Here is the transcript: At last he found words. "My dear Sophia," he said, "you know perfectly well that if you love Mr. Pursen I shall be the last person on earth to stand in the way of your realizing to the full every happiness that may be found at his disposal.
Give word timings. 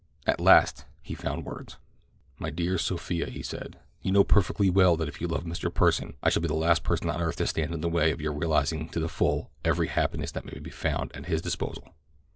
At 0.25 0.41
last 0.41 0.85
he 1.03 1.13
found 1.13 1.45
words. 1.45 1.77
"My 2.39 2.49
dear 2.49 2.79
Sophia," 2.79 3.27
he 3.27 3.43
said, 3.43 3.77
"you 4.01 4.11
know 4.11 4.23
perfectly 4.23 4.67
well 4.67 4.97
that 4.97 5.07
if 5.07 5.21
you 5.21 5.27
love 5.27 5.43
Mr. 5.43 5.69
Pursen 5.71 6.15
I 6.23 6.29
shall 6.31 6.41
be 6.41 6.47
the 6.47 6.55
last 6.55 6.81
person 6.81 7.07
on 7.07 7.21
earth 7.21 7.35
to 7.35 7.45
stand 7.45 7.71
in 7.71 7.81
the 7.81 7.87
way 7.87 8.09
of 8.09 8.19
your 8.19 8.33
realizing 8.33 8.89
to 8.89 8.99
the 8.99 9.07
full 9.07 9.51
every 9.63 9.89
happiness 9.89 10.31
that 10.31 10.43
may 10.51 10.57
be 10.57 10.71
found 10.71 11.15
at 11.15 11.27
his 11.27 11.39
disposal. 11.43 11.93